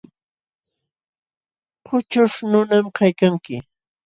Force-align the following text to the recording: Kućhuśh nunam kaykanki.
Kućhuśh 1.85 2.37
nunam 2.51 2.85
kaykanki. 2.97 3.55